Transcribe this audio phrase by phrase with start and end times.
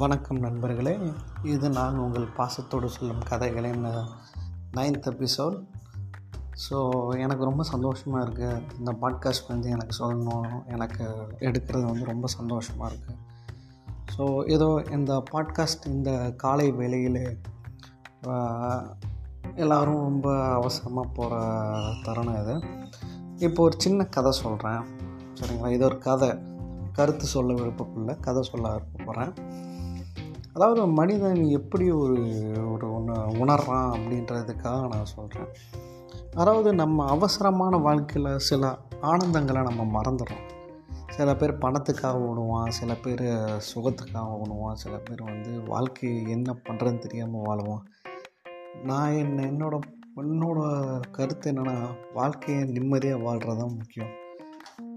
[0.00, 0.92] வணக்கம் நண்பர்களே.
[1.42, 3.86] இது நான் உங்கள் பாசத்தோடு சொல்லும் கதைகளின்
[4.76, 5.56] நைன்த் எபிசோட்
[6.64, 6.76] ஸோ
[7.24, 10.52] எனக்கு ரொம்ப சந்தோஷமாக இருக்குது இந்த பாட்காஸ்ட் வந்து எனக்கு சொல்லணும்.
[10.66, 11.04] எனக்கு
[11.48, 13.18] எடுக்கிறது வந்து ரொம்ப சந்தோஷமாக இருக்குது
[14.14, 16.12] ஸோ ஏதோ இந்த பாட்காஸ்ட் இந்த
[16.44, 17.22] காலை வேளையில்
[19.54, 20.28] எல்லோரும் ரொம்ப
[20.60, 21.42] அவசரமாக போகிற
[22.04, 22.56] தருணம் இது.
[23.38, 24.82] இப்போ ஒரு சின்ன கதை சொல்கிறேன்
[25.40, 25.74] சரிங்களா?
[25.76, 26.32] இது ஒரு கதை.
[26.92, 29.34] கருத்து சொல்ல விருப்பப்படல கதை சொல்ல விருப்பப்படுறேன்
[30.52, 32.18] அதாவது மனிதன் எப்படி ஒரு
[32.72, 35.50] ஒரு ஒன்று உணர்றான் அப்படின்றதுக்காக நான் சொல்கிறேன்
[36.34, 40.44] அதாவது நம்ம அவசரமான வாழ்க்கையில் சில ஆனந்தங்களை நம்ம மறந்துடுறோம்.
[41.08, 43.24] சில பேர் பணத்துக்காக ஓடுவான் சில பேர்
[43.74, 47.84] சுகத்துக்காக ஓடுவான் சில பேர் வந்து வாழ்க்கை என்ன பண்ணுறதுன்னு தெரியாமல் வாழுவான்.
[48.82, 49.80] நான் என்ன என்னோட
[50.16, 50.60] என்னோட
[51.10, 51.76] கருத்து என்னென்னா
[52.14, 54.12] வாழ்க்கையை நிம்மதியாக வாழ்கிறது தான் முக்கியம்.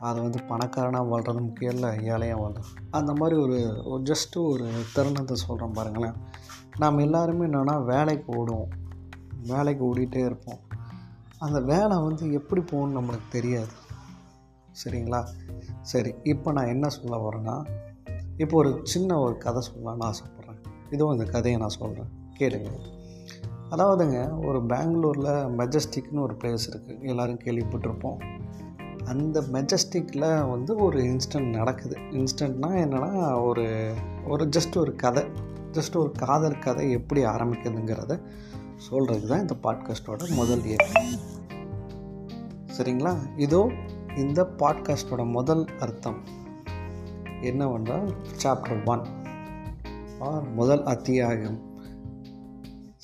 [0.00, 2.90] அது வந்து பணக்காரனாக வாழ்கிறது முக்கியம் இல்லை ஏழையாக வாழ்றது.
[2.90, 6.12] அந்த மாதிரி ஒரு ஒரு ஜஸ்ட்டு ஒரு தருணத்தை சொல்கிறோம் பாருங்களேன்.
[6.78, 8.68] நாம் எல்லாருமே என்னென்னா வேலைக்கு ஓடுவோம்.
[9.46, 10.58] வேலைக்கு ஓடிட்டே இருப்போம்.
[11.38, 13.72] அந்த வேலை வந்து எப்படி போகணும்னு நம்மளுக்கு தெரியாது.
[14.84, 15.26] சரிங்களா?
[15.82, 17.66] சரி இப்போ நான் என்ன சொல்ல வரேன்னா
[18.36, 20.92] இப்போ ஒரு சின்ன ஒரு கதை சொல்லலாம்னு ஆசைப்பட்றேன்.
[20.92, 22.70] இதுவும் இந்த கதையை நான் சொல்கிறேன் கேளுங்க.
[23.70, 28.38] அதாவதுங்க ஒரு பெங்களூரில் மெஜஸ்டிக்னு ஒரு பிளேஸ் இருக்குது எல்லோரும் கேள்விப்பட்டிருப்போம்.
[29.04, 31.96] அந்த மெஜஸ்டிக்கில் வந்து ஒரு இன்ஸ்டன்ட் நடக்குது.
[32.10, 33.94] இன்ஸ்டன்ட்னால் என்னென்னா ஒரு
[34.26, 35.24] ஒரு ஜஸ்ட் ஒரு கதை.
[35.72, 38.20] ஜஸ்ட் ஒரு காதல் கதை எப்படி ஆரம்பிக்குதுங்கிறத
[38.76, 41.08] சொல்கிறது தான் இந்த பாட்காஸ்ட்டோட முதல் இயர்
[42.78, 43.16] சரிங்களா?
[43.36, 43.70] இதோ
[44.16, 46.24] இந்த பாட்காஸ்ட்டோட முதல் அர்த்தம்.
[47.40, 49.06] என்னவென்றால் சாப்டர் ஒன்
[50.18, 51.60] ஆர் முதல் அத்தியாயம்.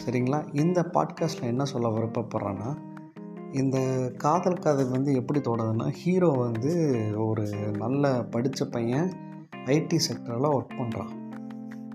[0.04, 0.60] சரிங்களா?
[0.60, 2.85] இந்த பாட்காஸ்ட்டில் என்ன சொல்ல விருப்பப்படுறேன்னா
[3.60, 3.78] இந்த
[4.18, 6.72] காதல் கதை வந்து எப்படி தொடங்குதுன்னா ஹீரோ வந்து
[7.26, 7.44] ஒரு
[7.78, 9.08] நல்ல படித்த பையன்
[9.64, 11.12] ஐடி செக்டரில் ஒர்க் பண்ணுறான்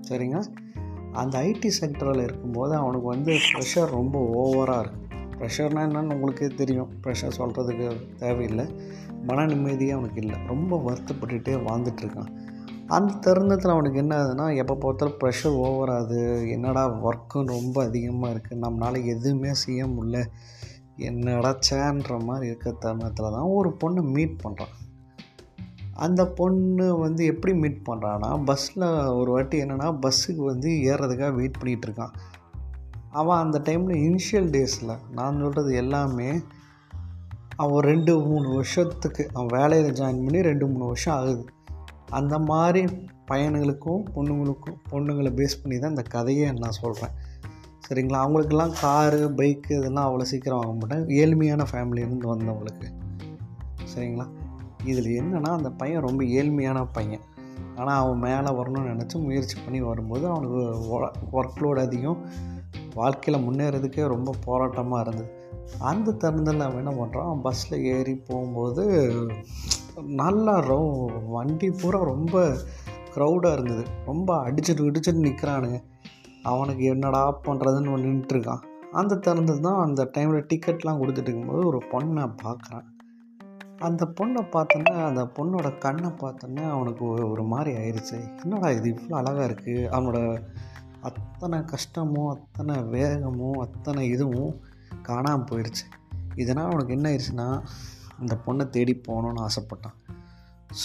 [0.09, 0.39] சரிங்க?
[1.11, 4.99] அந்த ஐடி செக்டரில் இருக்கும்போது அவனுக்கு வந்து ப்ரெஷர் ரொம்ப ஓவராக இருக்குது
[5.37, 6.89] ப்ரெஷர்னால் என்னென்னு உங்களுக்கே தெரியும்.
[7.03, 8.65] ப்ரெஷர் சொல்கிறதுக்கு தேவையில்லை.
[9.23, 10.37] மன நிம்மதியே அவனுக்கு இல்லை.
[10.47, 12.31] ரொம்ப வருத்தப்பட்டுகிட்டே வாழ்ந்துட்டுருக்கான்
[12.87, 19.05] அந்த தருணத்தில் அவனுக்கு என்ன ஆகுதுன்னா எப்போ பார்த்தாலும் ப்ரெஷர் ஓவராது என்னடா ஒர்க்கும் ரொம்ப அதிகமாக இருக்குது நம்மளால்
[19.05, 20.19] எதுவுமே செய்ய முடியல.
[21.01, 24.75] என்னடா சேன்ற மாதிரி இருக்க தருணத்தில் தான் ஒரு பொண்ணை மீட் பண்ணுறான்
[25.93, 32.13] அந்த பொண்ணு வந்து எப்படி மீட் பண்ணுறான்னா பஸ்ஸில் ஒரு வாட்டி என்னென்னா பஸ்ஸுக்கு வந்து ஏறுறதுக்காக வெயிட் பண்ணிகிட்ருக்கான்
[33.11, 36.29] அவன் அந்த டைமில் இனிஷியல் டேஸில் நான் சொல்கிறது எல்லாமே
[37.55, 41.45] அவன் ரெண்டு மூணு வருஷத்துக்கு அவன் வேலையில் ஜாயின் பண்ணி ரெண்டு மூணு வருஷம் ஆகுது.
[42.09, 42.85] அந்த மாதிரி
[43.31, 47.11] பையனுங்களுக்கும் பொண்ணுங்களுக்கும் பொண்ணுங்களை பேஸ் பண்ணி தான் இந்த கதையை நான் சொல்கிறேன்
[47.87, 48.19] சரிங்களா?
[48.23, 52.87] அவங்களுக்கெல்லாம் காரு பைக்கு இதெல்லாம் அவ்வளோ சீக்கிரம் வாங்க மாட்டேன் ஏழ்மையான ஃபேமிலியிலேருந்து வந்தவங்களுக்கு.
[53.93, 54.25] சரிங்களா?
[54.83, 57.25] இதில் என்னென்னா அந்த பையன் ரொம்ப ஏழ்மையான பையன்.
[57.75, 60.61] ஆனால் அவன் மேலே வரணும்னு நினச்சி முயற்சி பண்ணி வரும்போது அவனுக்கு
[61.39, 62.21] ஒர்க் லோடு அதிகம்.
[62.93, 65.29] வாழ்க்கையில் முன்னேறதுக்கே ரொம்ப போராட்டமாக இருந்தது.
[65.79, 68.83] அந்த தருணத்தில் அவன் என்ன பண்ணுறான் பஸ்ஸில் ஏறி போகும்போது
[70.21, 70.79] நல்லா ரோ
[71.29, 72.35] வண்டி பூரா ரொம்ப
[73.15, 73.83] க்ரௌடாக இருந்தது.
[74.05, 75.79] ரொம்ப அடிச்சுட்டு இடிச்சுட்டு நிற்கிறானுங்க
[76.43, 82.29] அவனுக்கு என்னடா பண்ணுறதுன்னு ஒன்று நின்றுட்டுருக்கான் அந்த திறந்தது தான் அந்த டைமில் டிக்கெட்லாம் கொடுத்துட்டு இருக்கும்போது ஒரு பொண்ணை
[82.43, 82.83] பார்க்குறான்.
[83.79, 89.47] அந்த பொண்ணை பார்த்தோன்னே அந்த பொண்ணோட கண்ணை பார்த்தோன்னே அவனுக்கு ஒரு மாதிரி ஆயிடுச்சு என்னடா இது இவ்வளோ அழகாக
[89.47, 90.41] இருக்குது அவனோட
[91.01, 94.59] அத்தனை கஷ்டமும் அத்தனை வேகமும் அத்தனை இதுவும்
[95.01, 95.83] காணாமல் போயிடுச்சு
[96.35, 97.61] இதனால் அவனுக்கு என்ன ஆயிடுச்சுன்னா
[98.19, 99.97] அந்த பொண்ணை தேடி போகணுன்னு ஆசைப்பட்டான்.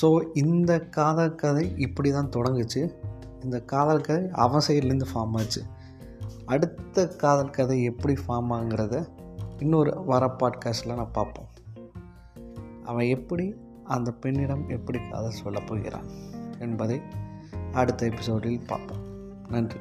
[0.02, 2.92] ஸோ இந்த காதல் கதை இப்படி தான் தொடங்குச்சு.
[3.46, 5.62] இந்த காதல் கதை அவன் சைட்லேருந்து ஃபார்ம் ஆச்சு.
[6.44, 9.06] அடுத்த காதல் கதை எப்படி ஃபார்ம் ஆகுங்கிறத
[9.58, 11.46] இன்னொரு வர பாட்காஸ்டில் நான் பார்ப்போம்.
[12.84, 16.06] அவன் எப்படி அந்த பெண்ணிடம் எப்படி காதல் சொல்ல போகிறான்
[16.58, 17.00] என்பதை
[17.72, 19.04] அடுத்த எபிசோடில் பார்ப்போம்.
[19.48, 19.78] நன்றி.